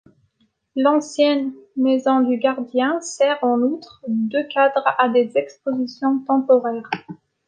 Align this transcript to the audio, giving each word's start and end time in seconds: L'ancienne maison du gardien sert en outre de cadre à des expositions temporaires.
L'ancienne 0.75 1.53
maison 1.75 2.21
du 2.21 2.39
gardien 2.39 2.99
sert 3.01 3.37
en 3.43 3.59
outre 3.61 4.03
de 4.07 4.41
cadre 4.41 4.83
à 4.97 5.09
des 5.09 5.33
expositions 5.35 6.23
temporaires. 6.25 6.89